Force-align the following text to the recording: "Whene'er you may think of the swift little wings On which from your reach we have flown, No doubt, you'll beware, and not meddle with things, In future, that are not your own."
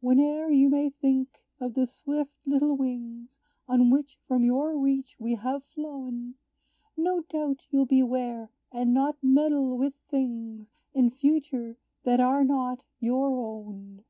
"Whene'er 0.00 0.52
you 0.52 0.68
may 0.70 0.88
think 0.88 1.42
of 1.58 1.74
the 1.74 1.84
swift 1.84 2.30
little 2.46 2.76
wings 2.76 3.40
On 3.66 3.90
which 3.90 4.16
from 4.28 4.44
your 4.44 4.78
reach 4.78 5.16
we 5.18 5.34
have 5.34 5.64
flown, 5.64 6.36
No 6.96 7.22
doubt, 7.22 7.62
you'll 7.70 7.84
beware, 7.84 8.50
and 8.70 8.94
not 8.94 9.16
meddle 9.20 9.76
with 9.76 9.94
things, 9.96 10.76
In 10.92 11.10
future, 11.10 11.76
that 12.04 12.20
are 12.20 12.44
not 12.44 12.84
your 13.00 13.34
own." 13.36 14.04